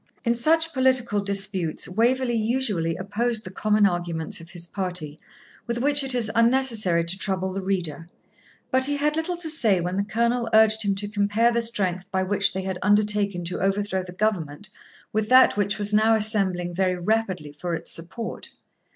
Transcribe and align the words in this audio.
In 0.25 0.33
such 0.33 0.73
political 0.73 1.19
disputes 1.23 1.87
Waverley 1.87 2.33
usually 2.35 2.95
opposed 2.95 3.43
the 3.43 3.51
common 3.51 3.85
arguments 3.85 4.41
of 4.41 4.49
his 4.49 4.65
party, 4.65 5.19
with 5.67 5.77
which 5.77 6.03
it 6.03 6.15
is 6.15 6.31
unnecessary 6.33 7.03
to 7.05 7.17
trouble 7.19 7.53
the 7.53 7.61
reader. 7.61 8.07
But 8.71 8.85
he 8.85 8.97
had 8.97 9.15
little 9.15 9.37
to 9.37 9.47
say 9.47 9.79
when 9.79 9.97
the 9.97 10.03
Colonel 10.03 10.49
urged 10.55 10.83
him 10.83 10.95
to 10.95 11.07
compare 11.07 11.51
the 11.51 11.61
strength 11.61 12.09
by 12.11 12.23
which 12.23 12.51
they 12.51 12.63
had 12.63 12.79
undertaken 12.81 13.43
to 13.43 13.59
overthrow 13.61 14.01
the 14.01 14.11
government 14.11 14.71
with 15.13 15.29
that 15.29 15.55
which 15.55 15.77
was 15.77 15.93
now 15.93 16.15
assembling 16.15 16.73
very 16.73 16.95
rapidly 16.95 17.51
for 17.51 17.75
its 17.75 17.91
support. 17.91 18.49